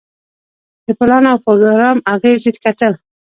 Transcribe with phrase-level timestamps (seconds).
[0.85, 2.93] د پلان او پروګرام اغیزې کتل.